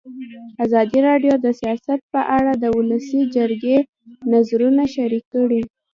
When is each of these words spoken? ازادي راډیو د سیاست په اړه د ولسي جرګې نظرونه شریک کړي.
ازادي 0.65 0.99
راډیو 1.07 1.33
د 1.41 1.47
سیاست 1.59 1.99
په 2.13 2.21
اړه 2.37 2.51
د 2.57 2.65
ولسي 2.77 3.21
جرګې 3.35 3.77
نظرونه 4.33 4.83
شریک 4.95 5.23
کړي. 5.35 5.61